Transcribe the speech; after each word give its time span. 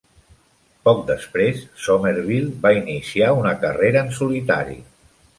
Poc 0.87 1.01
després, 1.09 1.59
Somerville 1.87 2.49
va 2.63 2.71
iniciar 2.77 3.27
una 3.41 3.51
carrera 3.65 4.01
en 4.07 4.09
solitari. 4.21 4.79